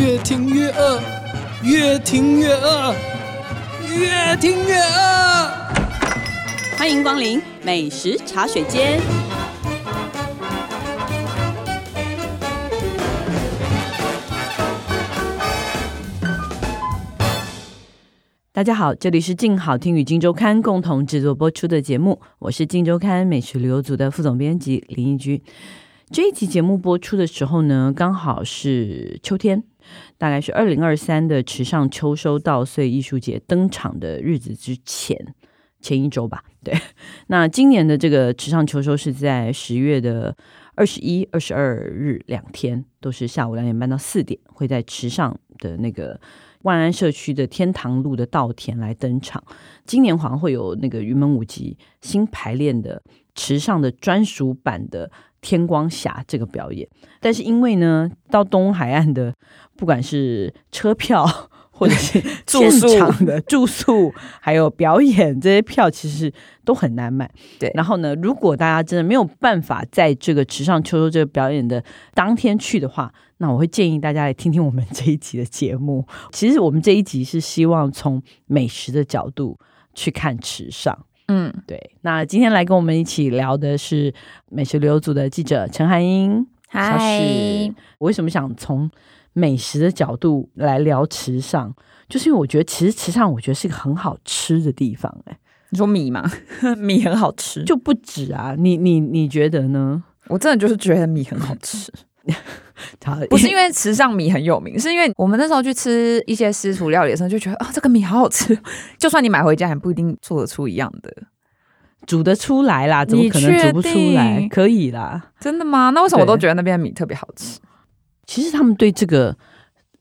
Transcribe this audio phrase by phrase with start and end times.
[0.00, 1.00] 越听越饿，
[1.64, 2.94] 越听越饿，
[3.98, 5.50] 越听越饿。
[6.78, 9.00] 欢迎光临美食茶水间。
[18.52, 25.42] 大家好，这里是静好听与静周刊共同制作播出的节目，我是静周刊美食旅游组的副总编辑林义君。
[26.10, 29.62] 这一期节目播出的时候呢，刚好是秋天，
[30.16, 35.34] 大概是二零二三的池上秋收稻穗艺术节登场的日子之前。
[35.80, 36.74] 前一周吧，对。
[37.28, 40.36] 那今年的这个池上秋收是在十月的
[40.74, 46.20] 二十一、二十二日两天，都是下午两点半到四点，会在池上的那个
[46.62, 49.40] 万安社区的天堂路的稻田来登场。
[49.84, 53.00] 今年好像会有那个云门舞集新排练的
[53.36, 55.08] 池上的专属版的
[55.40, 56.88] 天光霞这个表演，
[57.20, 59.34] 但是因为呢，到东海岸的
[59.76, 61.26] 不管是车票。
[61.70, 66.32] 或者是 现场的 住宿，还有表演这些票，其实
[66.64, 67.30] 都很难买。
[67.56, 71.80] 对，然后呢，如果大家真的没有办法在这个池上秋收这个表演的
[72.14, 76.04] 当天去的话，那我会建议大家来听听我们这一集的节目。
[76.32, 79.56] 其实我们这一集是希望从美食的角度
[79.94, 81.06] 去看池上。
[81.28, 81.78] 嗯，对。
[82.02, 84.12] 那今天来跟我们一起聊的是
[84.50, 86.46] 美食旅游组的记者陈涵英。
[86.68, 87.22] 嗨，
[87.98, 88.90] 我为什么想从
[89.32, 91.74] 美食的角度来聊池上，
[92.08, 95.32] 就是因为我觉得其实池上我觉得是一个很好吃的地方，欸。
[95.32, 95.38] 哎，
[95.70, 96.30] 你说米吗？
[96.76, 98.54] 米很好吃，就不止啊。
[98.58, 100.02] 你你你觉得呢？
[100.28, 101.90] 我真的就是觉得米很好吃。
[103.30, 108.58] 不是因为池上米很有名，是因为我们那时候去吃一些私厨料理的时候，就觉得啊，这个米好好吃。
[108.98, 111.12] 就算你买回家，也不一定做得出一样的，
[112.06, 113.04] 煮得出来啦？
[113.04, 114.48] 怎么可能煮不出来？
[114.50, 115.32] 可以啦。
[115.40, 115.90] 真的吗？
[115.90, 117.58] 那为什么我都觉得那边的米特别好吃？
[118.26, 119.36] 其实他们对这个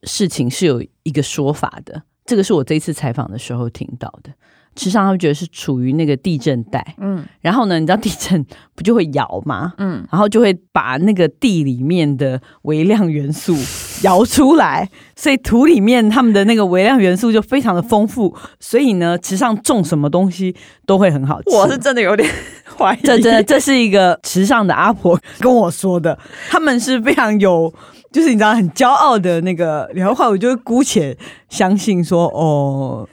[0.03, 4.31] 事情是有一个说法的，这个是我这一次采访的时候听到的。
[4.77, 8.45] 池上他们觉得是处于那个地震带，嗯，然后呢，你知道地震
[8.75, 9.73] 不就会摇吗？
[9.79, 13.55] 嗯，然后就会把那个地里面的微量元素
[14.03, 20.55] 摇出来，所以土里面他们的那个微量元素就非常的丰富，所以呢，池上种什么东西
[20.85, 21.49] 都会很好吃。
[21.49, 22.29] 我是真的有点
[22.77, 26.17] 怀疑，这真的这是一个池上的阿婆跟我说的，
[26.49, 27.73] 他们是非常有。
[28.09, 31.15] 就是你知道很骄傲的那个，然后我就姑且
[31.49, 33.07] 相信说哦，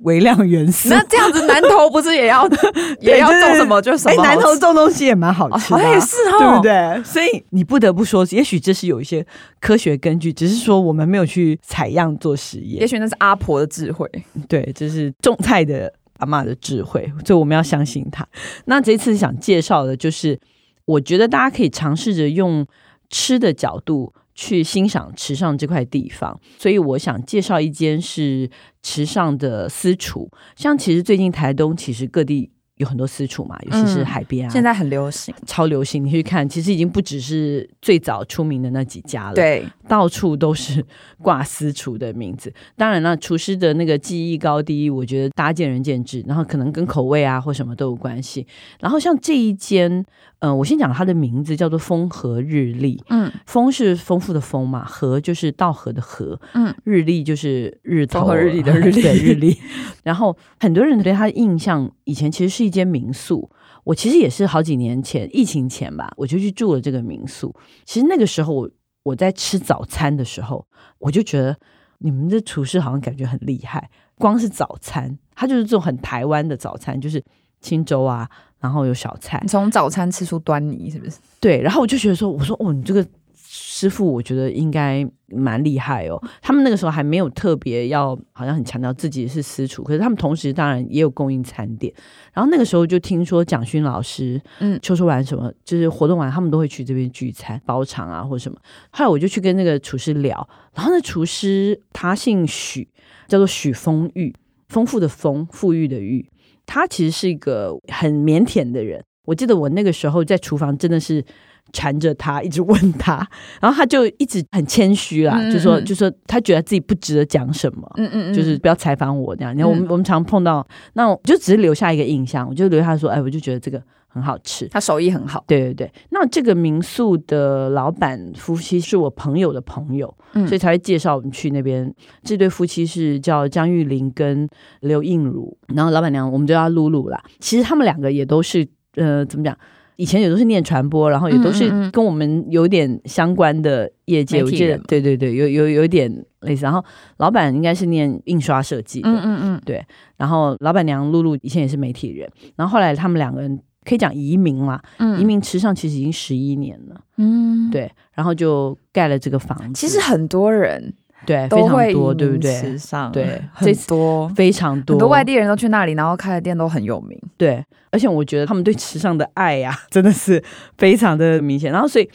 [0.00, 0.88] 微量元素。
[0.88, 2.48] 那这样子南投不是也要
[3.00, 3.80] 也要种什么？
[3.82, 4.22] 就是什么？
[4.22, 7.02] 哎，南投种东西也蛮好吃的，也是哦，对不对？
[7.04, 9.24] 所以你不得不说，也许这是有一些
[9.60, 12.80] 科学根据，只是说我们没有去采样做实验。
[12.80, 14.08] 也许那是阿婆的智慧，
[14.48, 18.26] 对，就是种菜的阿嬷的智慧，所以我们要相信她。
[18.66, 20.38] 那这次想介绍的就是，
[20.84, 22.66] 我觉得大家可以尝试着用
[23.10, 24.12] 吃的角度。
[24.38, 28.48] 去欣赏池上这块地方，所以我想介绍一间是
[28.84, 30.30] 池上的私厨。
[30.54, 32.48] 像其实最近台东其实各地。
[32.78, 36.04] 有很多私厨嘛，尤其是海边啊，现在很流行，超流行。
[36.04, 40.86] 你去看，其实已经不只是最早出名的那几家了，对，到处都是
[41.20, 42.54] 挂私厨的名字。
[42.76, 48.46] 当然了，厨师的那个技艺高低，我觉得大家见仁见智，然后可能跟口味啊或什么都有关系。
[48.78, 50.06] 然后像这一间，嗯、
[50.40, 59.58] 呃，我先讲它的名字叫做风和日丽，嗯，风是丰富的风嘛，和就是稻和的和，嗯，日丽就是日头和日丽的日 丽对日丽。
[60.04, 62.68] 然后很多人对他的印象，以前其实是。
[62.68, 63.50] 一间民宿，
[63.82, 67.56] 我其实也是好几年前疫情前吧，我就去住了这个民宿。
[67.86, 68.70] 其实那个时候我
[69.04, 70.66] 我在吃早餐的时候，
[70.98, 71.56] 我就觉得
[72.00, 73.88] 你们的厨师好像感觉很厉害。
[74.16, 77.24] 光是早餐，他就是这种很台湾的早餐，就是
[77.62, 78.28] 清粥啊，
[78.60, 79.38] 然后有小菜。
[79.42, 81.18] 你从早餐吃出端倪是不是？
[81.40, 83.06] 对，然后我就觉得说，我说哦，你这个。
[83.50, 86.20] 师傅，我觉得应该蛮厉害哦。
[86.42, 91.92] 他们那个时候还没有特别要，好像很强调自己是私厨，可是他们同时当然也有供应餐点。
[92.32, 98.58] 然后那个时候就听说蒋勋老师，嗯，秋收完什么，就是活动完，他们都会去这边聚餐、包场啊，或者什么。
[98.90, 102.86] 后来我就去跟那个厨师聊，然后那厨师他姓许，
[103.28, 104.34] 叫做许丰裕，
[104.68, 106.28] 丰富的丰，富裕的裕。
[106.68, 109.02] 他其实是一个很腼腆的人。
[109.24, 111.24] 我记得我那个时候在厨房真的是。
[111.70, 113.16] 缠着他，一直问他，
[113.60, 119.54] 然后他就一直很谦虚啦，嗯嗯嗯就说就说他觉得自己不值得讲什么，嗯嗯，嗯，就是不要采访我这样。
[119.54, 125.44] 然后我们、嗯、我们常碰到，那我就只是留下一个印象，我就留下说，哎，我就觉得这个很好吃，他手艺很好。
[125.46, 131.94] 对对对，那这个民宿的老板夫妻是我朋友的朋友，嗯、所以才会介绍我们去那边。
[132.22, 134.48] 这对夫妻是叫张玉玲跟
[134.80, 137.22] 刘映如，然后老板娘我们就叫露露啦。
[137.38, 138.66] 其实他们两个也都是
[138.96, 139.56] 呃，怎么讲？
[139.96, 146.08] 以前也都是念传播，然后也都是跟我们有点相关的业界，嗯嗯嗯我记得，对对对，有有有点
[146.42, 146.62] 类似。
[146.62, 146.80] 然后
[147.16, 149.84] 老板应该是念印刷设计的，嗯嗯嗯，对。
[150.16, 153.58] 然后老板娘露露以前也是媒体人，然后后来他们两个人
[153.88, 157.90] 可以讲移民嘛，嗯、移民池上其实已经十一年了，嗯，对。
[158.12, 159.72] 然后就盖了这个房子。
[159.74, 160.92] 其实很多人。
[161.26, 162.60] 对，非常多，对不对？
[162.60, 167.20] 池上对，很多，非常多，很多外地人都去那里，然后开的店都很有名。
[167.36, 170.42] 对，而且我觉得他们对池上的爱呀、啊，真的是
[170.78, 171.72] 非常的明显。
[171.72, 172.08] 然后，所以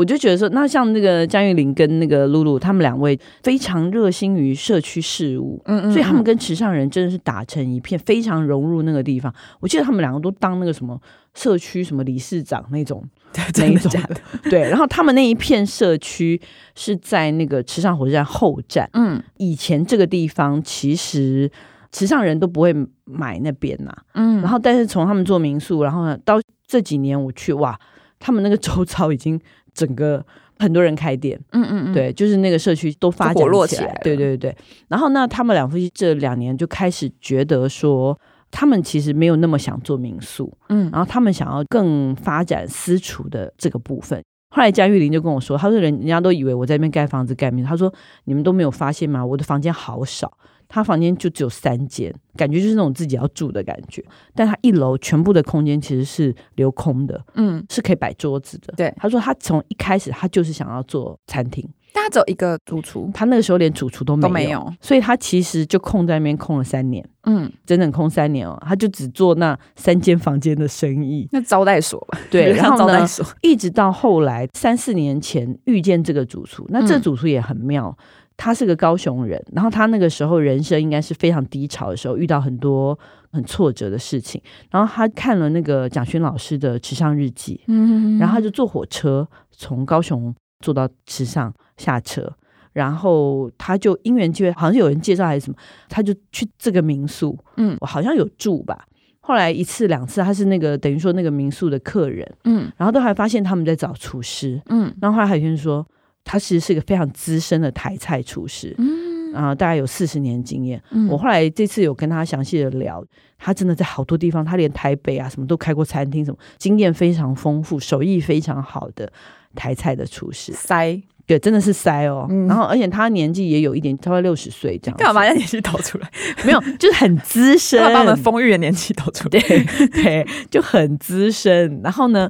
[0.00, 9.30] 我就觉得说，那像那个江玉玲跟那个露露，他们两位非常热心于社区事务，嗯，嗯嗯，所以他们跟池上人真的是打成一片，非常融入那个地方。
[9.60, 10.98] 我记得他们两个都当那个什么
[11.34, 13.04] 社区什么理事长那种。
[13.52, 14.16] 真的假的？
[14.50, 16.40] 对，然后他们那一片社区
[16.74, 18.88] 是在那个池上火车站后站。
[18.94, 21.48] 嗯，以前这个地方其实
[21.92, 22.74] 池上人都不会
[23.04, 23.94] 买那边呐。
[24.14, 27.78] 嗯，然后但是从他们做民宿，然后呢，到这几年我去哇，
[28.18, 29.40] 他们那个周遭已经
[29.86, 30.24] 整个
[30.58, 31.40] 很多人开店。
[31.52, 33.98] 嗯嗯嗯，对，就是那个社区都发展起来。
[34.02, 34.54] 对对对，
[34.88, 38.18] 然后呢，他们两夫妻这两年就开始觉得说。
[38.52, 44.20] 他们其实没有那么想做民宿，嗯，然后他们想要更发展私厨的这个部分。
[44.52, 47.94] 后来江玉玲就跟我说，他说人人家都以为我在那边盖房子盖民宿，他说
[48.24, 49.24] 你们都没有发现吗？
[49.24, 50.36] 我的房间好少，
[50.70, 54.02] 他房间就只有三间，感觉就是那种自己要住的感觉。
[54.34, 58.72] 但他一楼全部的空间其实是留空的，嗯，是可以摆桌子的。
[58.76, 61.68] 对，他说他从一开始他就是想要做餐厅。
[61.92, 78.04] 他只有一个主厨，他那个时候连主厨都没有，没有，所以他其实就空在那边空了三年，嗯，整整空三年哦，他就只做那三间房间的生意，那招待所吧，对， 然后呢，所一直到后来三四年前遇见这个主厨，那这主厨也很妙，嗯、
[78.40, 82.98] 他是个高雄人，然后他那个时候人生应该是非常低潮的时候，遇到很多
[83.30, 84.40] 很挫折的事情，
[84.70, 91.52] 然后他看了那个蒋勋老师的池上日记，嗯，然后他就坐火车从高雄坐到池上。
[91.76, 92.30] 下车，
[92.74, 95.56] 然后他就因缘机会，好像有人介绍还是什么，
[95.88, 98.84] 他就去这个民宿，嗯，我好像有住吧。
[99.20, 105.82] 后来一次两次，他是那个等于说那个民宿的客人，嗯，然后都还发现他们在找厨师，嗯，然后后来还有人说
[106.24, 110.82] 他其实是一个非常资深的台菜厨师，嗯，啊，大概有四十年经验。
[110.90, 113.04] 嗯，我后来这次有跟他详细的聊，
[113.38, 119.12] 他真的在好多地方，他连台北啊什么都开过餐厅，什么经验非常丰富，手艺非常好的
[119.54, 121.02] 台菜的厨师，塞。
[121.26, 122.26] 对，真的是塞哦。
[122.28, 124.96] 嗯、然后，而且他年纪也有一点，差不多六十岁这样。
[124.98, 126.10] 干嘛把年纪抖出来？
[126.44, 127.80] 没有，就是很资深。
[127.94, 129.38] 把我们丰裕的年纪抖出来。
[129.38, 131.80] 对对，就很资深。
[131.84, 132.28] 然后呢，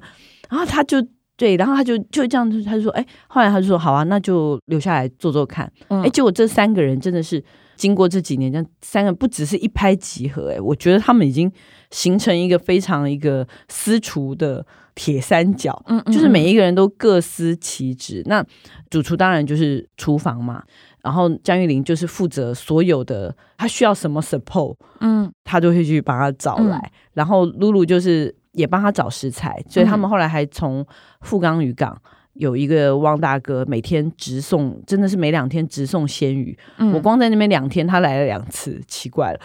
[0.50, 0.98] 然后他就
[1.40, 5.72] 对，然后他就就这样，他就说，哎，后来他就说，好啊，那就留下来做做看。
[5.88, 7.42] 嗯、哎，结果这三个人真的是
[7.76, 11.50] 经过这几年，这样三个不只是一拍即合，哎，我觉得他们已经
[11.90, 14.66] 形成一个非常一个私厨的。
[14.92, 18.20] 铁三角，嗯，就是每一个人都各司其职。
[18.26, 18.46] 嗯、那
[18.90, 20.62] 主厨当然就是厨房嘛，
[21.00, 26.76] 然后江玉玲就是负责所有的，他需要什么 support，嗯，他就会去帮他找来。
[26.76, 30.86] 嗯、然后露露就是也帮他找食材，所以他们后来还从
[31.20, 32.00] 富冈渔港
[32.34, 36.56] 有一个汪大哥，每天直送，真的是每两天直送鲜鱼。
[36.78, 39.40] 嗯、我光在那边两天，他来了两次，奇怪了。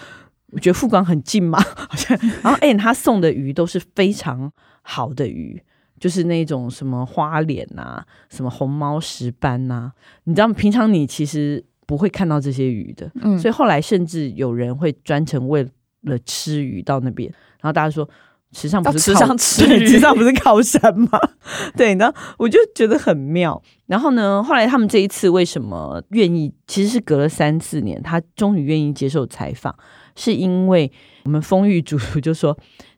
[0.52, 4.52] 我觉得富冈很近嘛， 好像，然后哎，他送的鱼都是非常。
[4.88, 5.60] 好的鱼，
[6.00, 9.94] 就是那种什么花脸呐、啊，什么红毛石斑呐、啊，
[10.25, 10.54] 你知道吗？
[10.54, 15.68] 平常你其实不会看到这些鱼的，嗯，所以后来甚至有人会专程为
[16.02, 17.28] 了吃鱼到那边，
[17.59, 18.07] 然后大家说
[18.56, 21.19] 池上不是池上 吃鱼，池上不是靠山吗？
[21.76, 23.62] 对，然后我就觉得很妙。
[23.88, 26.54] 然后呢，后来他们这一次为什么愿意？
[26.66, 29.76] 其实是隔了三四年，他终于愿意接受采访，
[30.16, 30.90] 是因为
[31.26, 32.57] 我们丰裕主厨就说。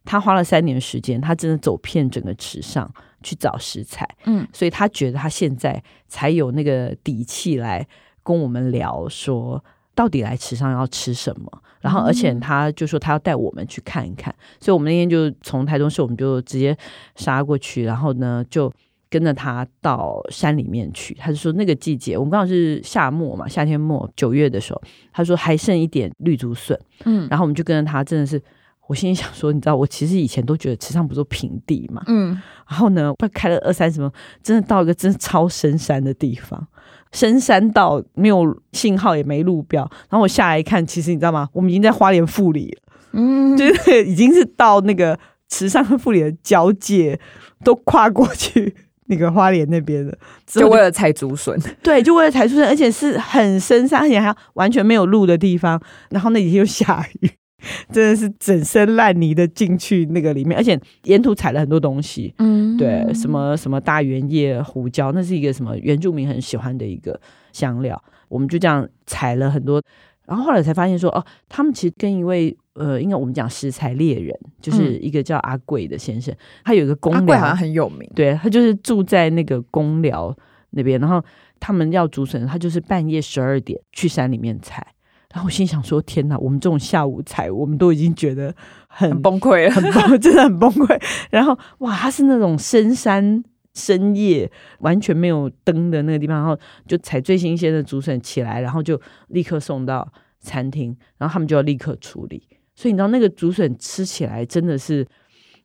[0.10, 2.90] 他花了三年时间，他真的走遍整个池上
[3.22, 7.86] 去找食材，嗯，所以他觉得他现在才有那个底气来
[8.24, 9.62] 跟我们聊，说
[9.94, 11.52] 到底来池上要吃什么。
[11.82, 16.78] 然后，而且他就说他要带我们去看一看，嗯、所以我们那天就从台中市，我们就直接
[17.16, 18.72] 杀过去，然后呢就
[19.10, 21.14] 跟着他到山里面去。
[21.14, 24.82] 他就说那个季节，我们刚好是夏末嘛，夏天末九月的时候，
[25.12, 28.42] 他说还剩一点绿竹笋，嗯，然后我们就跟着他，真的是。
[28.90, 36.66] 我心里想说，你知道，我其实以前都觉得池上不是平地嘛，嗯，然后呢，快开了二三十分钟，真的到一个真的超深山的地方，
[37.12, 41.48] 深山道没有信号也没路标，然后我下来一看，其实你知道吗？
[41.54, 45.18] 我们已经在花莲富里了，嗯，就是已经是到那个
[45.50, 47.20] 池上和富里的交界，
[47.64, 50.14] 都跨过去那个花莲那边了，
[50.46, 57.32] 就为了采竹笋，对，就为了采竹笋，而且是很深山，而且还完全没有路的地方，然后那几天又下雨。
[57.92, 67.20] 真的是整身烂泥的进去那个里面，而且沿途采了很多东西，嗯，对，什么什么大圆叶胡椒，那是一个什么原住民很喜欢的一个
[67.52, 69.82] 香料，我们就这样采了很多，
[70.28, 80.36] 然后后来才发现说，哦，他们其实跟一位呃，应该我们讲食材猎人，就是一个叫阿贵的先生，嗯、他有一个公寮，阿贵好像很有名，对，他就是住在那个公寮
[80.70, 81.24] 那边，然后
[81.60, 84.86] 他们要竹笋，他就是半夜十二点去山里面采。
[85.34, 88.56] 然后我心想说：“天哪，我们这种下午采，我们都已经觉得
[88.88, 91.02] 很，很崩溃了，很崩， 真的很崩溃。
[91.30, 93.44] 然后哇，它是那种深山
[93.74, 96.58] 深夜完全没有灯的那个地方，然后
[96.88, 100.08] 就采最新鲜的竹笋起来，然后就立刻送到
[100.40, 102.48] 餐厅，然后他们就要立刻处理。
[102.74, 105.06] 所以你知道那个竹笋吃起来真的是。”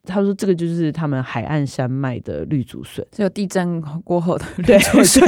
[0.05, 5.23] 他说：“这个就是他们海岸山脉的绿竹笋，只有地震过后的绿竹笋，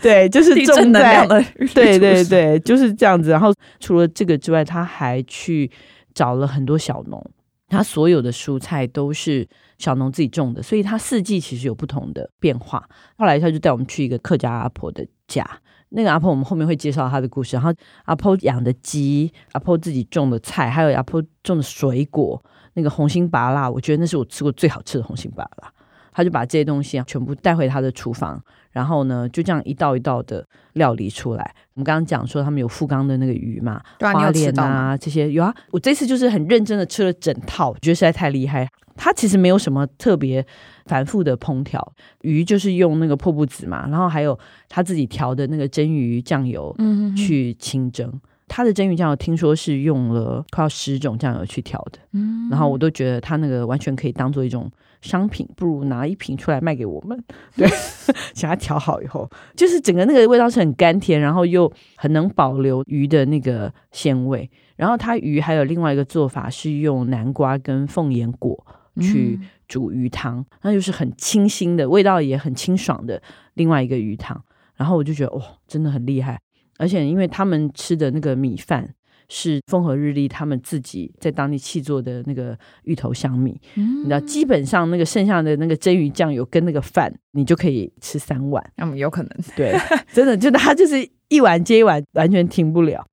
[0.00, 3.30] 对对， 就是种在地震能量的对对对，就是这样子。
[3.30, 5.70] 然后除了这个之外，他还去
[6.14, 7.20] 找了很多小农，
[7.68, 9.48] 他所有的蔬菜都是
[9.78, 12.88] 小农自己种的，所以他四季其实有不同的变化。
[13.18, 15.44] 后来他就带我们去一个客家阿婆的家，
[15.92, 17.56] 那个阿婆我们后面会介绍她的故事。
[17.56, 17.72] 然后
[18.04, 22.42] 阿婆养的鸡，阿婆自己种的菜，还有阿婆种的水果。”
[22.74, 25.68] 那个红心芭乐，我觉得那是我吃过最好吃的红心芭乐。
[26.10, 28.42] 他就把这些东西啊全部带回他的厨房，
[28.72, 31.54] 然后呢就这样一道一道的料理出来。
[31.74, 35.54] 我们刚刚讲说他们有富冈的那个鱼嘛，对啊，花莲啊这些有啊。
[35.70, 38.68] 我这次就是很认真的吃了整套，我觉得实在太厉害。
[38.94, 40.44] 它其实没有什么特别
[40.86, 44.38] 繁复的烹调，鱼就是用那个破布子嘛，然后还有
[44.68, 48.08] 他自己调的那个蒸鱼酱油，嗯，去清蒸。
[48.08, 54.70] 嗯他的蒸鱼酱油听说是用了快要十种酱油去调的，嗯，然后我都觉得他那个完全可以当做一种
[55.02, 57.22] 商品，不如拿一瓶出来卖给我们。
[57.54, 57.68] 对，
[58.32, 64.50] 想要调好以后，就是整个那个味道是很甘甜，然后又很能保留鱼的那个鲜味。
[64.76, 68.66] 然后它鱼还有另外一个做法是用南瓜跟凤眼果
[69.00, 73.20] 去煮鱼汤，嗯，那就是很清新的味道，也很清爽的
[73.54, 74.42] 另外一个鱼汤。
[74.74, 76.40] 然后我就觉得哇，真的很厉害。
[76.78, 78.92] 而且，因为他们吃的那个米饭
[79.28, 88.64] 是风和日丽他们自己在当地气做的那个芋头香米，嗯、你知道，基本上那个剩下的那个蒸鱼酱油跟那个饭，你就可以吃三碗。
[88.76, 89.74] 嗯，有可能，对，
[90.12, 93.06] 真的，就他就是一碗接一碗，完全停不了。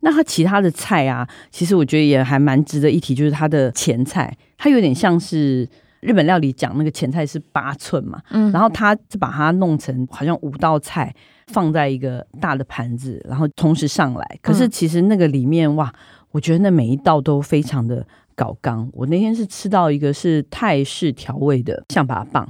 [0.00, 5.68] 那他其他的菜啊，其实我觉得也还蛮值得一提，就是他的前菜，它有点像是
[6.00, 11.14] 日本料理讲那个前菜是八寸嘛，嗯，然后他就把它弄成好像五道菜。
[11.52, 14.38] 放在一个大的盘子，然后同时上来。
[14.40, 15.92] 可是其实那个里面、嗯、哇，
[16.30, 18.88] 我觉得那每一道都非常的搞刚。
[18.92, 22.46] 我那天是吃到一个是泰式调味的象拔蚌，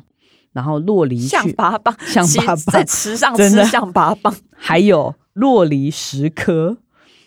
[0.53, 2.71] 然后洛梨象拔蚌，象拔蚌。
[2.71, 6.77] 在池上吃象拔蚌，还有洛梨十颗，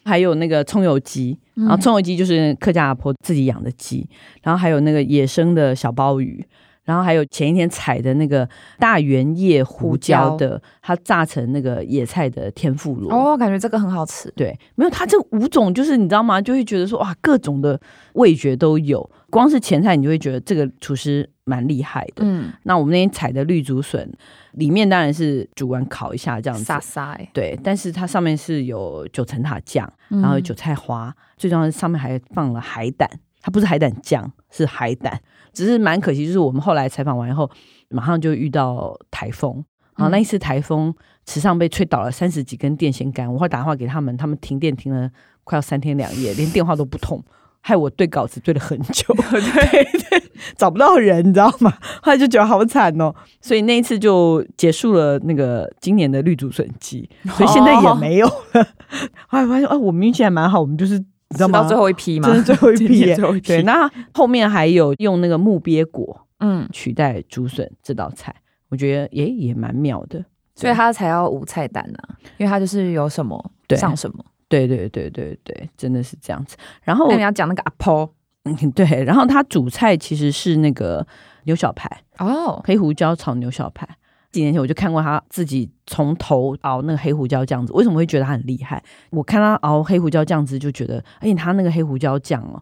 [0.06, 4.08] 还有那个葱油鸡，然后葱油鸡就是客家阿婆自己养的鸡，
[4.42, 6.46] 然后还有那个野生的小鲍鱼。
[6.84, 8.48] 然后还有前一天采的那个
[8.78, 13.12] 大圆叶胡椒的，它炸成那个野菜的天妇罗。
[13.12, 14.32] 哦，感觉这个很好吃。
[14.36, 16.42] 对，没有它这五种，就是你知道吗？
[16.42, 17.80] 就会觉得说哇，各种的
[18.14, 19.10] 味觉都有。
[19.30, 22.24] 光是前菜，你就会觉得这个厨师蛮厉害的。
[22.24, 24.12] 嗯，那我们那天采的绿竹笋，
[24.52, 27.18] 里面当然是煮完烤一下这样子，沙沙。
[27.34, 33.10] 对，但是它上面是有九层塔酱，然后有韭菜花，嗯、最重要是上面还放了海胆。
[33.42, 35.20] 它不是海胆酱，是海胆。
[35.54, 37.50] 只是蛮可惜，就是我们后来采访完以后，
[37.90, 39.64] 马上就遇到台风。
[39.94, 40.92] 啊那一次台风，
[41.24, 43.32] 池上被吹倒了三十几根电线杆。
[43.32, 45.08] 我会打电话给他们，他们停电停了
[45.44, 47.24] 快要三天两夜，连电话都不通，
[47.62, 50.24] 害我对稿子对了很久 对对，
[50.58, 51.72] 找不到人，你知道吗？
[52.02, 53.14] 后来就觉得好惨哦。
[53.40, 57.08] 所以那一次就结束了那个今年的绿竹笋季，
[57.38, 58.62] 所以现在也没有了。
[58.62, 58.68] 哦、
[59.30, 61.06] 后来发现，哦，我们运气还蛮好，我们就是。
[61.34, 61.68] 你知道吗？
[61.68, 62.30] 最后一批吗？
[62.30, 63.48] 这是最后一批，最后一批。
[63.48, 68.34] 对，那后面还有用那个木鳖果，嗯，取代竹笋这道菜，
[68.70, 70.24] 我觉得也也蛮妙的。
[70.56, 74.24] 所以它才要无菜单呢、啊，因为它就是有什么上什么。
[74.48, 76.56] 对对对对对，真的是这样子。
[76.84, 78.08] 然后那你要讲那个阿婆，
[78.44, 78.86] 嗯，对。
[79.04, 81.06] 然后它主菜其实是那个
[81.46, 83.88] 牛小排哦，黑胡椒炒牛小排。
[84.34, 88.84] 几年前我就看过他自己从头熬那个黑胡椒酱子，为什么会觉得他很厉害？
[89.12, 92.62] 我看他熬黑胡椒酱汁就觉得，而且他那个黑胡椒酱哦，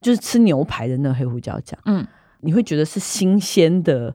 [0.00, 2.04] 就是吃牛排的那个黑胡椒酱，嗯，
[2.40, 4.14] 你会觉得是新鲜的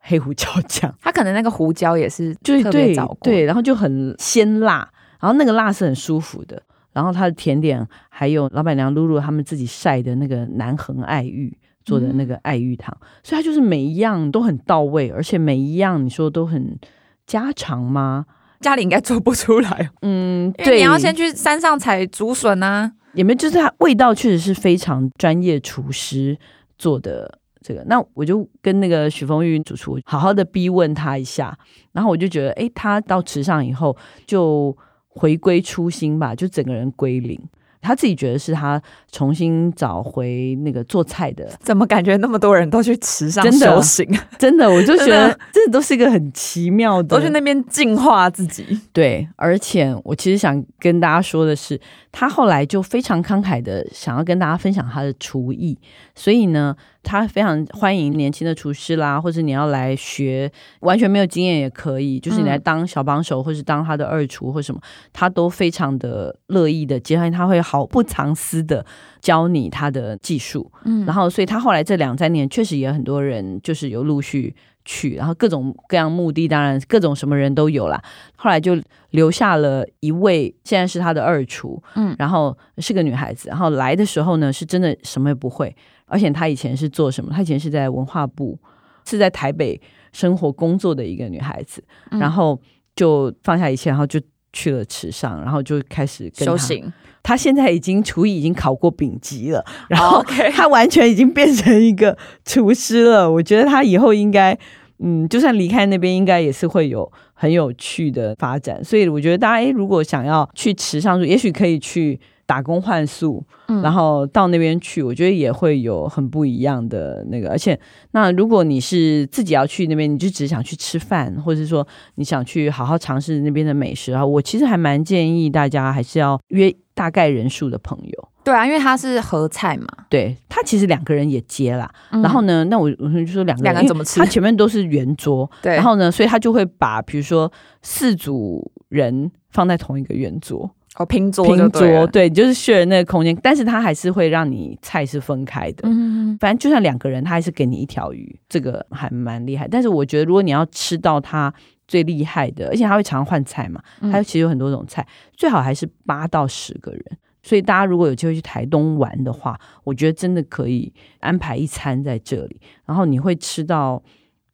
[0.00, 0.92] 黑胡椒酱。
[1.00, 6.60] 它可能那个胡椒也是就是特别找过，对，然后就很鲜辣，然后那个辣是很舒服的。
[6.92, 11.56] 然后它的甜点还有老板娘露露他们自己晒的那个南横爱玉。
[11.88, 16.78] 做的那个爱玉汤，嗯、所以它就是每一样都很到位，而且每一样你说都很
[17.26, 18.26] 家常吗？
[18.60, 19.90] 家里应该做不出来。
[20.02, 22.92] 嗯，对，你要先去山上采竹笋啊。
[23.14, 26.36] 也没有，就是它味道确实是非常专业厨师
[26.76, 27.82] 做的这个。
[27.86, 31.56] 那我就跟那个许峰玉主厨好好的逼问他一下，
[31.92, 34.76] 然后我就觉得，哎，他到池上以后就
[35.08, 37.40] 回归初心吧，就整个人归零。
[37.80, 38.80] 他自己觉得是他
[39.10, 44.06] 重新找回那个做菜的，怎么感觉那么多人都去池上修行？
[44.38, 48.64] 真的，我就觉得这都是一个很奇妙的，都去那边净化自己。
[48.92, 51.80] 对，而且我其实想跟大家说的是，
[52.10, 55.78] 他后来就非常慷慨的想要跟大家分享他的厨艺，
[56.14, 56.76] 所以呢。
[57.08, 68.84] 他非常欢迎年轻的厨师啦，或者你要来学，完全没有经验也可以，就是你来当小帮手，或是当他的二厨或什么，他都非常的乐意的接受，他会毫不藏私的
[69.22, 70.70] 教你他的技术。
[70.84, 77.98] 嗯，然后所以他后来这两三年确实也有很多人就是有陆续去，然后各种各样目的，当然各种什么人都有啦。
[78.36, 78.76] 后来就
[79.12, 85.74] 留下了一位，现在是他的二厨，嗯，然后是个女孩子，然后来的时候呢，是真的什么也不会。
[86.08, 87.30] 而且她以前是做什么？
[87.32, 88.58] 她以前是在文化部，
[89.06, 89.80] 是在台北
[90.12, 92.60] 生活工作的一个女孩子，嗯、然后
[92.96, 94.20] 就放下一切，然后就
[94.52, 96.92] 去了池上，然后就开始跟她修行。
[97.22, 100.22] 她现在已经厨艺已经考过丙级了，然后
[100.54, 103.30] 她完全已经变成一个厨师了。
[103.30, 104.58] 我觉得她以后应该，
[105.00, 108.82] 嗯，就算离开那边，应该也是会有很有趣的发展。
[108.82, 112.18] 所以我觉得大家，诶，如果想要去池上住，也许可以去。
[112.48, 113.44] 打工换宿，
[113.82, 117.50] 然后到那边去，我觉得也会有很不一样的那个。
[117.50, 117.78] 而且，
[118.12, 128.28] 那如果你是自己要去那边，你就只想去吃饭，或者是说你想去好好尝试那边的美食啊，我其实还蛮建议大家还是要约大概人数的朋友。
[128.42, 131.86] 对啊，因为他是合菜嘛，对，他其实两个人也接啦。
[132.12, 134.18] 嗯、然后呢，那我我就说两个人，两个人怎么吃？
[134.18, 137.52] 他前面都是圆桌，对，然后呢，所以他就会把比如说
[137.82, 140.70] 四组人放在同一个圆桌。
[140.98, 145.82] 哦，拼桌拼桌，对，就是 share 那个空间，但是他还是会让你菜是分开的。
[145.84, 149.68] 嗯，反正就算两个人，他还是给你一条鱼，这个还蛮厉害。
[149.68, 151.54] 但是我觉得，如果你要吃到他
[151.86, 157.02] 最厉害的，而且他会常常换菜嘛，他其实有很多种菜，最好还是八到十个人。
[157.44, 164.02] 所以大家如果有机会去台东玩的话，我觉得真的可以安排一餐在这里，然后你会吃到。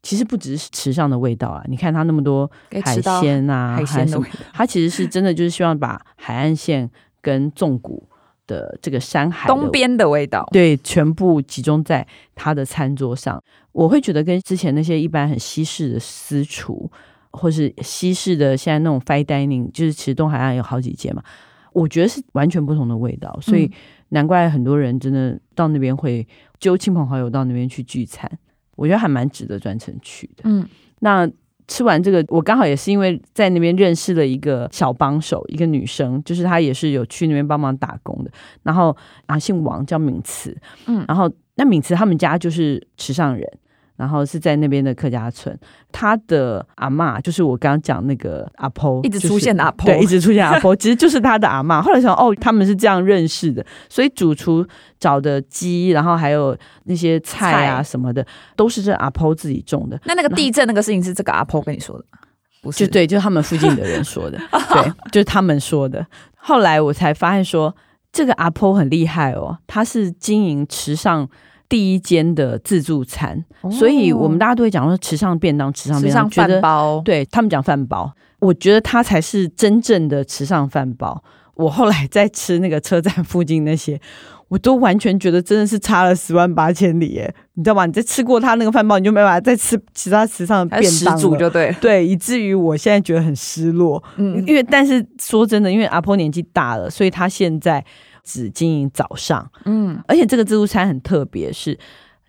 [0.05, 2.49] 其实不只是池上的味道啊，你看它那么多
[2.85, 6.89] 海鲜啊，海鲜的味道，它其实是真的就是希望把海岸线
[7.23, 8.07] 跟纵谷
[8.47, 13.43] 的这个山海东边的味道，对，全部集中在它的餐桌上。
[13.73, 16.89] 我会觉得跟之前那些一般很西式的私厨，
[17.33, 21.23] 或是西式的现在那种 fine dining，就是其实东海岸有好几间嘛，
[21.73, 23.35] 我觉得是完全不同的味道。
[23.41, 23.71] 所以
[24.11, 26.29] 难怪很多人真的到那边会
[26.61, 28.31] 揪亲朋好友到那边去聚餐。
[28.77, 30.43] 我觉得还蛮值得专程去的。
[30.45, 30.67] 嗯，
[31.01, 31.29] 那
[31.67, 38.31] 吃完这个，我刚好也是因为在那边认识了一个小帮手，一个女生，就是她也是有去那边帮忙打工的。
[38.63, 38.95] 然后
[39.27, 40.57] 啊，姓王，叫敏慈。
[40.87, 43.51] 嗯，然后那敏慈他们家就是池上人。
[43.97, 45.57] 然后是在那边的客家村，
[45.93, 51.81] 他的阿嬷就是我刚刚讲那个阿婆，一直出现的阿婆，对，一直出现阿婆，其实就是他的阿嬷。
[51.81, 54.67] 后来想，哦，他们是这样认识的，所以主厨
[54.99, 58.27] 找的鸡，然后还有那些菜啊什么的，
[58.57, 60.01] 都是这阿婆自己种的。
[60.07, 62.19] 那那个地震那个事情是这个阿婆跟你说的吗？
[62.63, 66.05] 不是，就对，就是他们附近的人说的， 对，就是他们说的。
[66.35, 67.73] 后来我才发现说，
[68.11, 71.29] 这个阿婆很厉害哦，他是经营池上。
[71.75, 81.21] 第一间的自助餐，哦、所以我们大家都会讲说池上便当，池上便当，饭包，对他们讲饭包，我觉得他才是真正的池上饭包。
[81.57, 84.01] 我后来在吃那个车站附近那些，
[84.47, 87.87] 我都完全觉得真的是差了十万八千里耶，你知道吗？
[87.87, 94.01] 你在吃过他那个饭包，你就没办法再吃其他池上的便当了，就对对，以至于我现在觉得很失落。
[94.15, 97.85] 嗯，因为但是说真的，因为阿婆年纪大了，所以他现在。
[98.25, 101.79] 只经营早上，嗯，而且这个自助餐很特别，是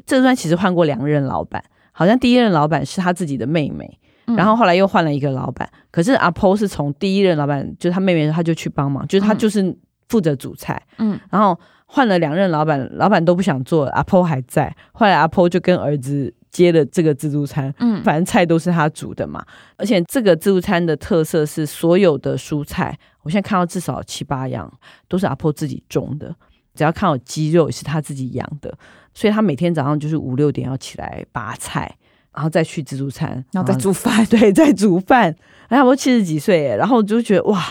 [0.05, 9.75] 自助餐其实换过两任老板，好像第一任老板是他自己的妹妹，嗯、然后后来又换了一个老板，可是阿婆是从第一任老板，就是他妹妹，他就去帮忙，就是他就是
[10.09, 16.33] 负责煮菜，嗯，然后换了两任老板，老板都不想做，阿婆还在，后来阿婆就跟儿子。
[16.55, 19.45] 接了这个自助餐，嗯，反正菜都是他煮的嘛。
[19.75, 24.71] 而且这个自助餐的特色是所有的蔬菜，我现在看到至少七八样
[25.09, 26.33] 都是阿婆自己种的。
[26.73, 28.73] 只要看到鸡肉也是他自己养的，
[29.13, 31.93] 所以他每天早上就是五六点要起来拔菜，
[32.33, 34.25] 然后再去自助餐，然后再煮饭。
[34.31, 35.35] 对，再煮饭。
[35.67, 37.61] 阿婆七十几岁，然后就觉得哇，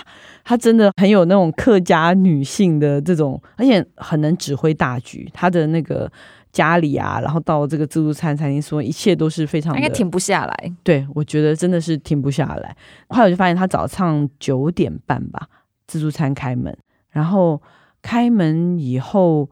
[0.45, 5.31] 她真的很有那种客家女性的这种，而且很能指挥大局。
[5.33, 6.13] 她的那个。
[6.55, 10.73] 家里啊，然后到这个自助餐餐厅，说一切都是非常的，应该停不下来。
[10.85, 12.77] 对，我觉得真的是停不下来。
[13.09, 15.49] 后来我就发现他早上九点半吧，
[15.89, 16.75] 自助餐开门，
[17.11, 17.61] 然后
[18.01, 19.51] 开门以后，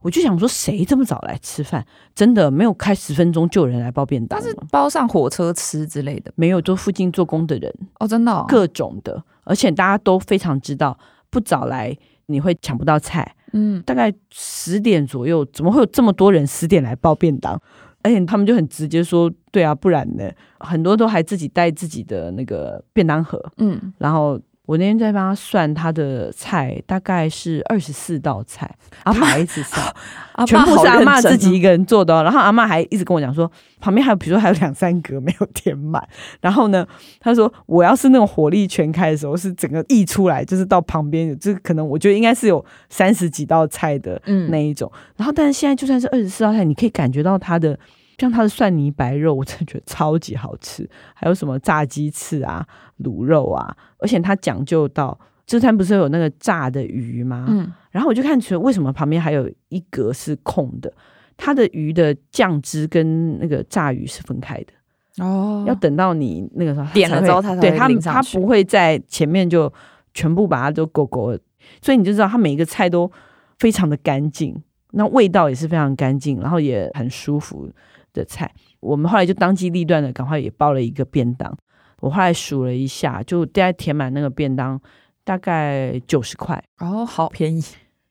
[0.00, 1.84] 我就想说，谁这么早来吃饭？
[2.14, 13.34] 真的没有开十分钟就有人来包便当，但是包上火车吃之类的，没有，就附近做工的人哦，真的、哦、各种的，而且大家都非常知道，不早来你会抢不到菜。
[13.52, 17.60] 嗯，大概十点左右，怎么会有这么多人十点来报便当？
[18.02, 20.30] 而且他们就很直接说：“对啊，不然呢？”
[20.60, 23.42] 很多都还自己带自己的那个便当盒。
[23.58, 24.40] 嗯，然后。
[24.68, 28.70] 我那天在帮他算他的菜，大概是二十四道菜，
[29.04, 29.82] 阿妈一直算
[30.46, 32.22] 全部是阿嬷自己一个人做的哦。
[32.22, 33.50] 然后阿嬷还一直跟我讲说，
[33.80, 36.06] 旁边还有比如说还有两三格没有填满。
[36.42, 36.86] 然后呢，
[37.18, 44.92] 他说我要是那种火力全开的时候，是整个溢出来，就是到旁边，就是可能我觉得应该是有三十几道菜的那一种。
[45.16, 47.78] 然后，但是现在就算是二十四道菜，你可以感觉到他的。
[48.18, 50.88] 像它的蒜泥白肉， 我真的觉得超级好吃。
[51.14, 52.66] 还有什么炸鸡翅啊、
[53.04, 57.46] 卤肉啊，而且它讲究到这餐不是有那个炸的鱼吗？
[57.48, 60.92] 嗯，然后我就看出来为什么旁边还有一格是空的，
[61.36, 65.64] 它的鱼的酱汁跟那个炸鱼是分开的哦。
[65.66, 69.72] 要等到你那个时候点了之后，它才对它它不会在前面就
[70.12, 71.38] 全部把它都勾勾，
[71.80, 73.10] 所以你就知道它每一个菜都
[73.58, 77.70] 非常的干净，那味道也是非常干净，然后也很舒服。
[78.18, 81.56] 的菜，我们后来就当机立断的，赶快也包了一个便当。
[82.00, 84.80] 我后来数了一下，就大概填满那个便当，
[85.24, 87.62] 大概九十块哦，好便宜，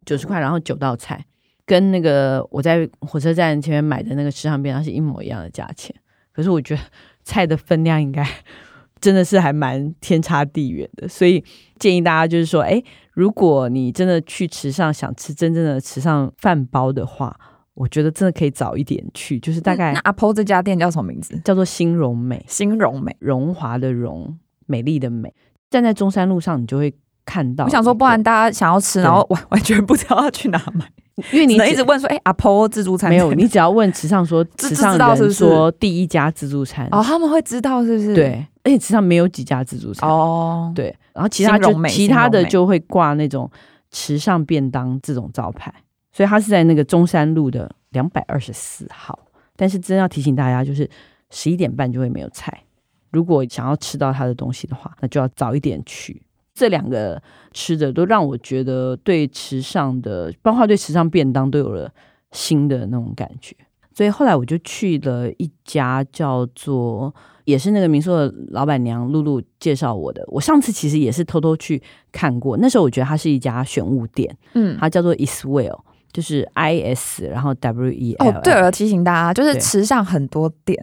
[0.06, 1.26] 九十块，然后九道菜，
[1.66, 5.96] 跟那个我在火车站前面买的那个池上便当是一模一样的价钱。
[6.34, 6.82] 可是我觉得
[7.24, 8.28] 菜的分量应该
[9.00, 11.44] 真的是还蛮天差地远的，所以
[11.80, 17.40] 建议大家就是说，哎，如果你真的去池上想吃真正的池上饭包的话。
[17.78, 19.94] 我觉得真的可以早一点去，就是大概。
[19.94, 21.40] 那阿婆这家店叫什么名字？
[21.46, 24.36] 叫做新荣美，新荣美，荣华的荣，
[24.66, 25.32] 美丽的美。
[25.70, 26.92] 站在中山路上，你就会
[27.24, 27.66] 看到。
[27.66, 30.90] 我想说，不然大家想要吃，然后完 完全不知道要去哪买，
[31.32, 38.16] 因为你一直问说：“哎、欸，阿婆自助餐没有？”你只要问池上说， 池上人说第一家自助餐哦，他们会知道是不是？
[38.16, 43.48] 对，而且池上没有几家自助餐哦，对，然后其他就其他的就会挂那种
[43.92, 45.72] 池上便当这种招牌。
[46.18, 49.20] 所以他是在那个中山路的两百二十四号，
[49.56, 50.90] 但是真要提醒大家，就是
[51.30, 52.64] 十一点半就会没有菜。
[53.12, 56.20] 如果想要吃到他的东西的话，那就要早一点去。
[56.56, 57.22] 这两个
[57.54, 61.94] 吃的都让我觉得对时尚的，包括对时尚便当都有了
[62.32, 63.56] 新的那种感觉。
[63.94, 67.14] 所以后来我就去了一家叫做，
[67.46, 70.24] 也是那个民宿的老板娘露露介绍我的。
[70.30, 71.80] 我上次其实也是偷偷去
[72.12, 75.82] 看过，那时候我觉得它是一家选物店，嗯，它叫做 Iswell。
[76.18, 78.30] 就是 I S，然后 W E L。
[78.30, 80.76] 哦，对了，提醒大家，就是池上很多店，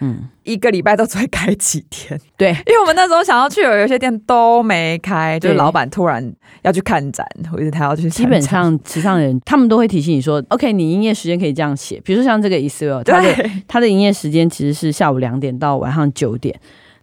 [0.00, 2.20] 嗯，一个礼拜都只会开几天。
[2.36, 8.10] 对， 因为我们那时候想要去，有有些店都没开，就是老板突然要去看展，或者他要去。
[8.10, 12.56] 基本上池上人他们都会提醒你说，OK，你营业时间可以这样写，比如说像这个
[13.06, 16.54] 它的它的营业时间其实是下午两点到晚上九点。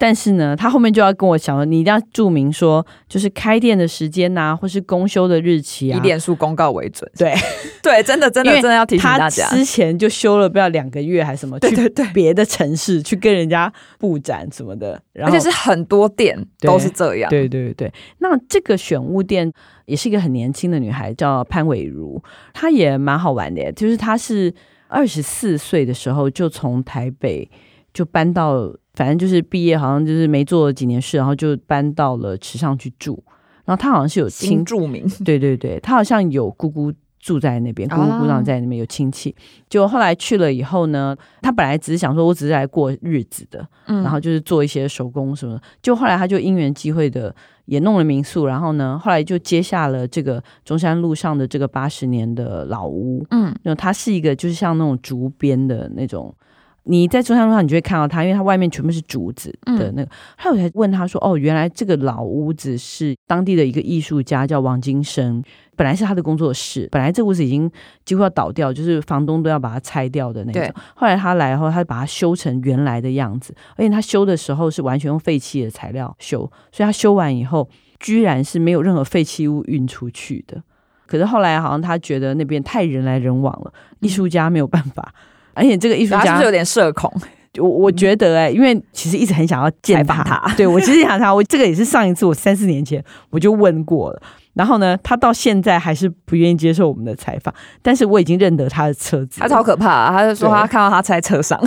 [0.01, 7.07] 但是呢，他后面就要跟我讲了，你一定要注明说，就是开店的时间呐、啊，或是公休的日期啊，以脸书公告为准。
[7.15, 7.35] 对
[7.83, 17.29] 对，真的真的真的要提醒大家，之前就休了不要两个月还是什么，对对对，别的城市去跟人家布展什么的，然后而且是很多店都是这样。
[17.29, 19.53] 对对对对，那这个选物店
[19.85, 22.19] 也是一个很年轻的女孩，叫潘伟如，
[22.55, 24.51] 她也蛮好玩的，就是她是
[24.87, 27.47] 二十四岁的时候就从台北
[27.93, 28.73] 就搬到。
[28.93, 33.23] 反正就是毕业，好像就是没做几年事，然后就搬到了池上去住。
[33.63, 39.33] 然后他好像是有亲住民， 对对对，他好像有姑姑住在那边，姑姑姑丈在那边有亲戚。
[39.69, 45.61] 就后来去了以后呢，他本来只是想说，我只是来过日子的，然后就是做一些手工什么的。
[45.81, 47.33] 就后来他就因缘机会的
[47.65, 53.25] 也弄了民宿，然后呢，后来就接下了这个中山路上的这个八十年的老屋。
[53.29, 56.35] 嗯，那它是一个就是像那种竹编的那种。
[56.83, 60.09] 你在中山路上，你就会看到它，因为它外面全部是竹子的那个。
[60.37, 65.43] 后来我才问他说：“哦，原来这个老屋子是当地的一个艺术家叫王金生，
[65.75, 67.71] 本来是他的工作室，本来这屋子已经
[68.03, 70.73] 几乎要倒掉，就是房东都要把它拆掉的那种。
[70.95, 76.39] 后来他来后，他把它修成原来的样子，而且他修的时候是完全用废弃的材料修，
[76.71, 80.61] 所以他修完以后，居然是没有任何废弃物运出去的。
[81.05, 85.13] 可是后来好像他觉得那边太人来人往了，艺术家没有办法。”
[85.53, 87.11] 而且这个艺术家是不是有点社恐？
[87.59, 90.53] 我我觉得哎、欸，因为其实一直很想要见他，他。
[90.55, 94.21] 对我其实想他，我这个也是上一次我三四年前我就问过了，
[94.53, 101.59] 然后呢，他到现在还是不愿意接受我们的采访，但是我已经认得他的车子，他超可怕、啊，他就说他看到他在车上，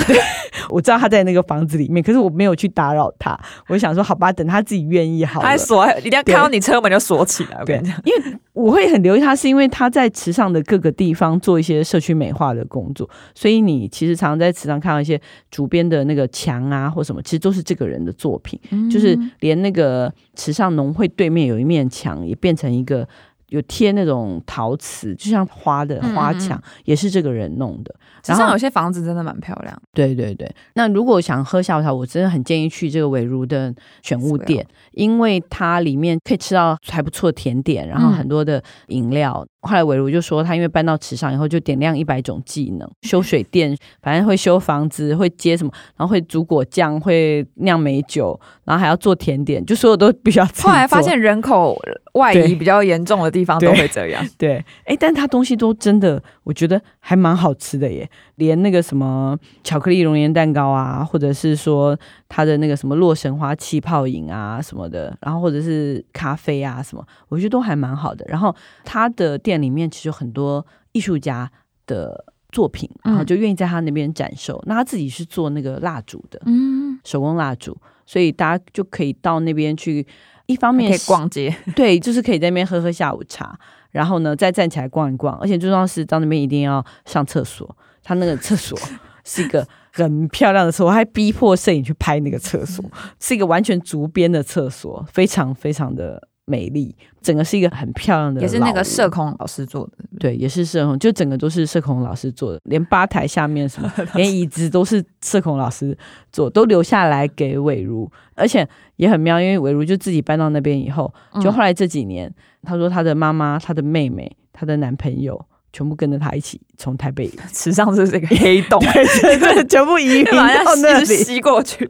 [0.70, 8.38] 我知道他在那个房子里面，可是我没有去打扰他，我就想说好吧，等他自己愿意好了，他锁，一定要看到你车门就锁起来，我跟你讲，因为。
[8.54, 15.20] 我会很留意他，是因为他在池上的各个地方做一些社区美化的工作，所以你其实常常在池上看到一些
[15.50, 23.06] 主编的那个墙啊或什么，其实都是这个人的作品，嗯、就是连那个池上农会对面有一面墙也变成一个。
[23.50, 27.94] 有贴那种陶瓷，就像花的花墙，嗯嗯也是这个人弄的。
[28.26, 29.82] 然后有些房子真的蛮漂亮。
[29.92, 39.42] 对对对，那如果想喝下午茶，我真的很建议去这个伟如的选物店，因为它里面可以吃到还不错的甜点，然后很多的饮料。
[39.44, 50.44] 嗯后来伟如就说，他因为搬到池上以后，就点亮一百种技能， 修水电，反正会修房子，会接什么，然后会煮果酱，会酿美酒，然后还要做甜点，就所有都比较。
[50.58, 51.74] 后来发现人口
[52.12, 54.22] 外移比较严重的地方都会这样。
[54.36, 58.06] 对，哎，但他东西都真的，我觉得还蛮好吃的耶。
[58.36, 61.98] 连那个什么巧克力熔岩蛋糕啊，或者是说
[62.28, 68.24] 他的那个什么洛神花气泡饮啊什么的，然后或者是咖啡啊什么，我觉得都还蛮好的。
[68.28, 71.50] 然后他的店里面其实有很多艺术家
[71.86, 74.56] 的作品，然后就愿意在他那边展售。
[74.58, 80.06] 嗯、那他自己是做那个蜡烛的，嗯，手工蜡烛，所以大家就可以到那边去，
[80.46, 83.58] 一方面可以逛街， 对，就是可以在那边喝喝下午茶，
[83.90, 87.76] 然后呢再站起来逛一逛，而且最重要是到那边一定要上厕所。
[88.04, 88.78] 他那个厕所
[89.24, 92.84] 是一个很漂亮的厕所，我还逼迫摄影去拍那个厕所，
[93.18, 96.94] 是一个完全竹编的厕所，非常非常的美丽。
[97.22, 105.96] 整个是一个很漂亮的，也是那个社恐老师做的，对，也是社恐，就整个都是社恐老师做的，连吧台下面什么， 连椅子都是社恐老师
[106.30, 115.42] 做，都留下来给伟如，而且也很妙，因为伟如就自己搬到那边以后，就后来这几年，嗯、他说他的妈妈、他的妹妹、他的男朋友。
[115.74, 121.84] 全部跟着他一起从台北， 池上是这个 黑洞，对，对，对， 全部移民到那里吸过去。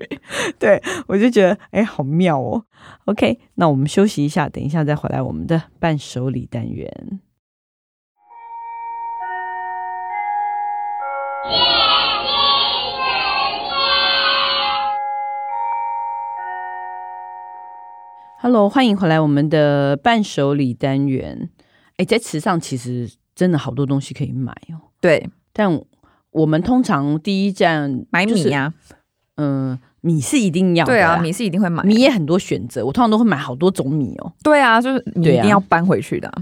[0.59, 2.65] 对，我就觉得哎、欸，好妙哦。
[3.05, 7.21] OK，那我们休息一下，等一下再回来我们的伴手礼单元。
[18.41, 21.51] Hello，欢迎回来我们的伴手礼单元。
[21.99, 23.11] 哎，在池上其实。
[23.35, 24.91] 真的好多东西可以买哦。
[25.01, 25.81] 对，但
[26.31, 28.73] 我们通常第一站买米呀，
[29.37, 34.33] 嗯，米是一定要的，对啊，米是一定会买，米也很多选择，我通常都会买好多种米哦。
[34.43, 36.33] 对啊，就是米一定要搬回去的。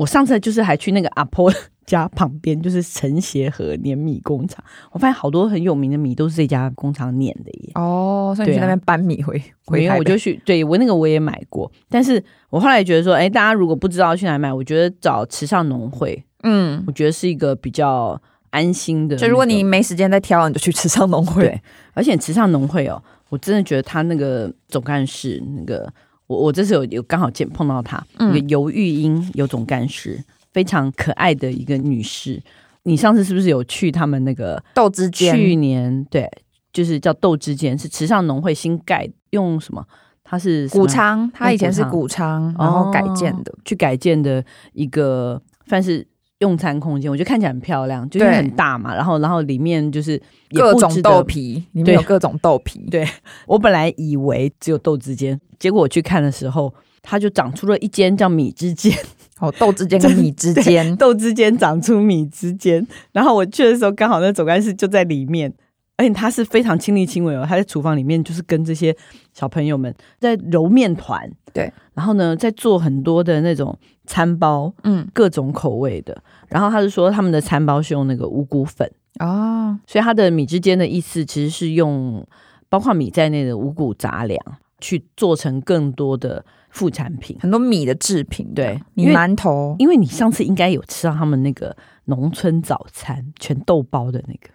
[0.00, 1.52] 我上次就是还去那个阿婆
[1.84, 7.72] 家旁边，就是陈协和碾米工厂，我发现好多很有名的米都是这家工厂碾的耶。
[7.74, 16.24] 哦，所以你去那边搬米回 回来，我就去，对，我那个我也买过，但是我后来觉得说，哎，大家如果不知道去哪买，我觉得找池上农会。
[16.44, 19.26] 嗯，我觉得是一个比较安心的、那个。
[19.26, 21.42] 就如果你没时间再挑，你就去池上农会。
[21.42, 21.60] 对，
[21.92, 25.92] 而且池上农会哦，我真的觉得他那个总干事，那个
[26.30, 32.40] 我我这次有有刚好见碰到他，嗯、那个游玉英游总干事，非常可爱的一个女士。
[32.84, 35.34] 你上次是不是有去他们那个豆之间？
[35.34, 36.30] 去年对，
[36.72, 39.84] 就是叫豆之间，是池上农会新盖，用什么？
[40.22, 46.06] 它是谷仓，它以前是谷仓，然后改建的，哦、去改建的一个算是。
[46.40, 48.94] 用餐空间，我觉得看起来很漂亮，就是很大嘛。
[48.94, 50.20] 然后，然后里面就是
[50.54, 52.80] 各种豆皮，里面有各种豆皮。
[52.90, 53.06] 对，
[53.46, 56.72] 我本来以为只有豆之间，结果我去看的时候，
[57.02, 58.92] 它就长出了一间叫米之间。
[59.38, 62.86] 哦，豆之间跟米之间，豆之间长出米之间。
[63.12, 65.52] 然后我去的时候，刚好那总干事就在里面，
[65.96, 67.44] 而且他是非常亲力亲为哦。
[67.48, 68.94] 他在厨房里面就是跟这些
[69.32, 71.30] 小朋友们在揉面团。
[71.52, 73.76] 对，然后呢，在做很多的那种
[74.10, 76.20] 餐包，嗯，各种口味的。
[76.48, 82.26] 然后他是说，他们的餐包是用那个五谷粉哦，所以他的米之间的意思其实是用
[82.68, 84.36] 包括米在内的五谷杂粮
[84.80, 88.52] 去做成更多的副产品，很多米的制品。
[88.52, 94.50] 对，米馒头，因为你上次应该有吃到他们那个农村早餐全豆包的那个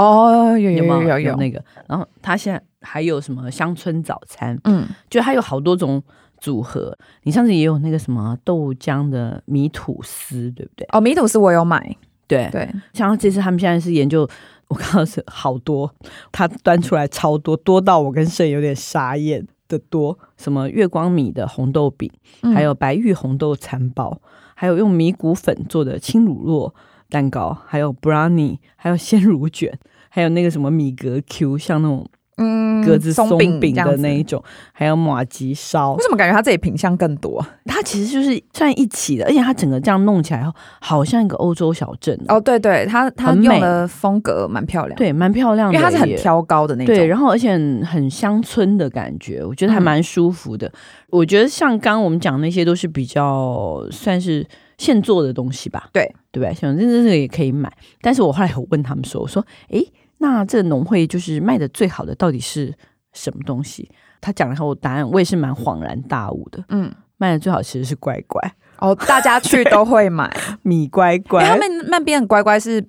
[0.00, 1.60] 哦，有有有有，有那个。
[1.88, 4.56] 然后他现在还有什么乡村早餐？
[4.62, 6.00] 嗯，就他有好多种。
[6.42, 10.84] 组合，你上次也有那个什么豆浆的米吐司，对不对？
[10.90, 12.68] 哦，米吐司我有买，对对。
[12.92, 14.28] 像这次他们现在是研究，
[14.66, 15.94] 我看到是好多，
[16.32, 20.18] 他端出来超多，多到我跟摄影有点傻眼的多。
[20.36, 22.10] 什么月光米的红豆饼，
[22.52, 26.74] 还有白玉红豆餐包，嗯、还有用米谷粉做的轻乳酪
[27.08, 29.78] 蛋糕，还有 brownie，还有鲜乳卷，
[30.08, 32.04] 还有那个什么米格 Q，像那种
[32.38, 34.42] 嗯，格子松饼的那一种，
[34.72, 35.92] 还有马吉烧。
[35.92, 37.44] 为什么感觉它这里品相更多？
[37.66, 42.40] 它其实就是算一起的，而且它整个这样弄起来后，好像一个欧洲小镇哦。
[42.40, 46.94] 对对，它它用的风格蛮漂亮，对，蛮漂亮的，因为它是很挑高的那种。
[46.94, 47.52] 对，然后而且
[47.84, 50.66] 很乡村的感觉，我觉得还蛮舒服的。
[50.68, 50.72] 嗯、
[51.10, 54.44] 我觉得像刚刚我们讲那些都是比较算是
[54.78, 55.90] 现做的东西吧？
[55.92, 56.52] 对，对？
[56.54, 59.86] 像这这个也可以买，但是我后来有问他们说，我说，诶。
[60.22, 62.72] 那这农会就是卖的最好的到底是
[63.12, 63.90] 什么东西？
[64.20, 66.64] 他讲了后答案，我也是蛮恍然大悟的。
[66.68, 68.40] 嗯，卖的最好其实是乖乖
[68.78, 70.32] 哦，大家去都会买
[70.62, 71.44] 米乖乖。
[71.44, 72.80] 他们那边的乖乖是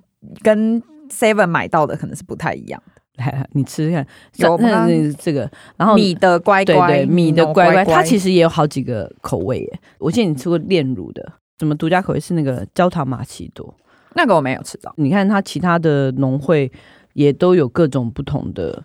[0.43, 3.01] 跟 Seven 买到的可能是不太一样的。
[3.15, 9.79] 来，你吃吃看，有那这个，然后米的乖乖，对对，米的乖乖，它其实也有好几个口味耶。
[9.97, 13.75] 我记得你吃过炼乳的，什么独家口味是那个焦糖玛奇朵，
[14.13, 14.93] 那个我没有吃到。
[14.97, 16.71] 你看它其他的农会。
[17.13, 18.83] 也都有各种不同的，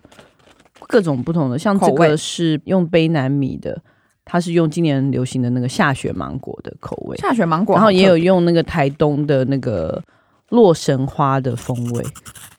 [0.87, 3.81] 各种不同的，像这个是用卑南米的，
[4.23, 10.01] 它是用今年流行的那个下雪芒果的口味，下雪芒果，然后也有用那个台东的那个
[10.49, 12.05] 洛神花的风味，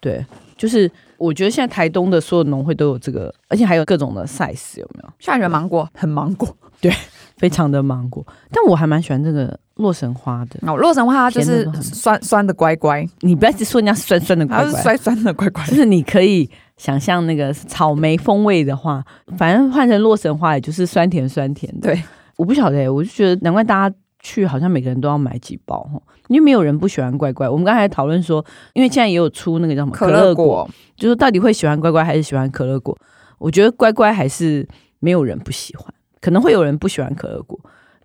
[0.00, 0.24] 对，
[0.56, 5.12] 就是我觉得现在台东的所有农会都有这个，而且还有各种的 size，有没有？
[5.18, 6.92] 下雪芒果很芒果，对，
[7.36, 9.58] 非常的芒果，但我还蛮喜欢这个。
[9.80, 19.02] 洛神花的哦，洛神花就是酸酸的乖乖，你不要说人家酸酸的乖乖，酸酸的乖乖，就是你可以想象那个草莓风味的话，
[19.36, 21.92] 反正换成洛神花也就是酸甜酸甜的。
[21.92, 22.02] 对，
[22.36, 27.48] 我不晓得，我就觉得难怪大家去好像每个人都要买几包哈，因为没有人不喜欢乖乖。
[27.48, 32.96] 我们刚才讨论说，因为现在也有出那个叫什么可乐果，就是到底会喜欢乖乖还是喜欢可乐果？
[33.38, 35.86] 我觉得乖乖还是没有人不喜欢，
[36.20, 37.58] 可能会有人不喜欢可乐果。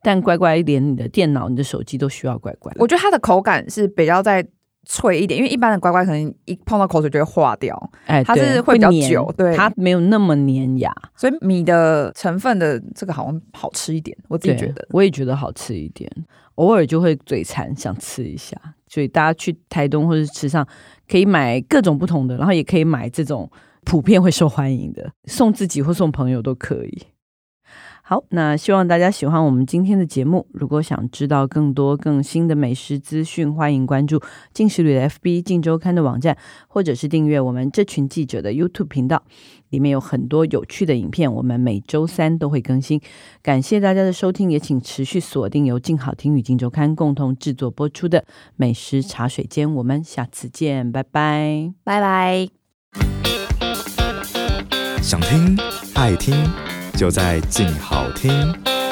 [0.05, 2.71] 但乖乖连你的电脑、你的手机都需要乖乖。
[2.77, 4.45] 我觉得它的口感是比较再
[4.85, 16.07] 脆一点，因为一般的乖乖可能一碰到口水就会化掉，哎，它是会比较久，对，它没有那么粘牙，所以米的成分的这个好像好吃一点，我自己觉得，我也觉得好吃一点，
[16.53, 18.55] 偶尔就会嘴馋想吃一下，
[18.87, 20.63] 所以大家去台东或者吃上
[21.09, 23.49] 可以买各种不同的，然后也可以买这种
[23.85, 27.07] 普遍会受欢迎的，送自己或送朋友都可以。
[28.07, 30.45] 好，那希望大家喜欢我们今天的节目。
[30.53, 34.21] 如果想知道更多更新的美食资讯，欢迎关注
[34.53, 36.37] 进食旅的 FB、镜周刊的网站，
[36.67, 39.23] 或者是订阅我们这群记者的 YouTube 频道，
[39.71, 41.33] 里面有很多有趣的影片。
[41.33, 43.01] 我们每周三都会更新。
[43.41, 48.23] 感谢大家的收听，也请持续锁定由静好听与镜周刊共同制作播出的
[48.55, 49.73] 美食茶水间。
[49.73, 52.49] 我们下次见，拜拜，拜拜。
[55.01, 55.57] 想听
[55.95, 56.64] 爱听。
[56.95, 58.84] 就在静好听。